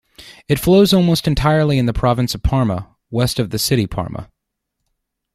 [0.47, 4.31] It flows almost entirely in the province of Parma, west of the city Parma.